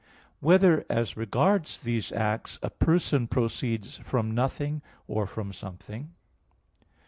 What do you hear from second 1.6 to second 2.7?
these acts,